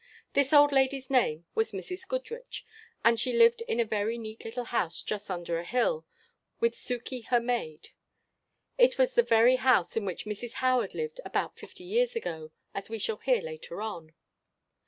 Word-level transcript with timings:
This 0.33 0.51
old 0.51 0.71
lady's 0.71 1.11
name 1.11 1.45
was 1.53 1.73
Mrs. 1.73 2.07
Goodriche, 2.07 2.65
and 3.05 3.19
she 3.19 3.33
lived 3.33 3.61
in 3.61 3.79
a 3.79 3.85
very 3.85 4.17
neat 4.17 4.43
little 4.43 4.63
house 4.63 5.03
just 5.03 5.29
under 5.29 5.59
a 5.59 5.63
hill, 5.63 6.07
with 6.59 6.73
Sukey 6.73 7.25
her 7.27 7.39
maid. 7.39 7.89
It 8.79 8.97
was 8.97 9.13
the 9.13 9.21
very 9.21 9.57
house 9.57 9.95
in 9.95 10.03
which 10.05 10.25
Mrs. 10.25 10.53
Howard 10.53 10.95
lived 10.95 11.21
about 11.23 11.55
fifty 11.59 11.83
years 11.83 12.15
ago, 12.15 12.51
as 12.73 12.89
we 12.89 12.97
shall 12.97 13.17
hear 13.17 13.43
later 13.43 13.79
on. 13.79 14.15